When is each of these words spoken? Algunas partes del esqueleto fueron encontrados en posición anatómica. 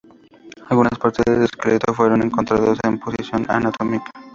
Algunas 0.67 0.97
partes 0.97 1.23
del 1.25 1.43
esqueleto 1.43 1.93
fueron 1.93 2.23
encontrados 2.23 2.79
en 2.83 2.97
posición 2.99 3.45
anatómica. 3.47 4.09